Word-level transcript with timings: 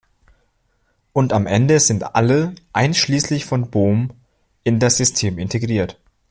Und 1.13 1.31
am 1.31 1.45
Ende 1.45 1.79
sind 1.79 2.15
alle, 2.15 2.55
einschließlich 2.73 3.45
von 3.45 3.69
Bohm, 3.69 4.09
in 4.63 4.79
das 4.79 4.97
System 4.97 5.37
integriert. 5.37 5.99